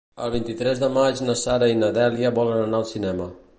El 0.27 0.29
vint-i-tres 0.35 0.81
de 0.83 0.89
maig 0.95 1.21
na 1.27 1.35
Sara 1.43 1.69
i 1.73 1.77
na 1.83 1.91
Dèlia 2.01 2.35
volen 2.41 2.65
anar 2.65 2.83
al 2.83 2.91
cinema. 2.97 3.33